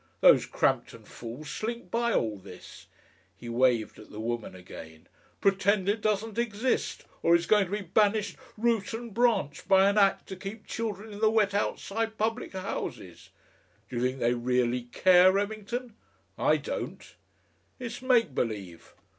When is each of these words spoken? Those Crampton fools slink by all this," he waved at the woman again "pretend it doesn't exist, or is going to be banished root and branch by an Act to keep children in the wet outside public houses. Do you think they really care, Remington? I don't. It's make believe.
Those 0.21 0.47
Crampton 0.47 1.03
fools 1.03 1.47
slink 1.47 1.91
by 1.91 2.11
all 2.11 2.39
this," 2.39 2.87
he 3.37 3.49
waved 3.49 3.99
at 3.99 4.09
the 4.09 4.19
woman 4.19 4.55
again 4.55 5.05
"pretend 5.41 5.87
it 5.87 6.01
doesn't 6.01 6.39
exist, 6.39 7.05
or 7.21 7.35
is 7.35 7.45
going 7.45 7.65
to 7.65 7.71
be 7.71 7.81
banished 7.83 8.35
root 8.57 8.93
and 8.95 9.13
branch 9.13 9.67
by 9.67 9.87
an 9.87 9.99
Act 9.99 10.25
to 10.29 10.35
keep 10.35 10.65
children 10.65 11.13
in 11.13 11.19
the 11.19 11.29
wet 11.29 11.53
outside 11.53 12.17
public 12.17 12.53
houses. 12.53 13.29
Do 13.89 13.97
you 13.97 14.01
think 14.01 14.17
they 14.17 14.33
really 14.33 14.81
care, 14.91 15.31
Remington? 15.33 15.93
I 16.35 16.57
don't. 16.57 17.13
It's 17.77 18.01
make 18.01 18.33
believe. 18.33 18.95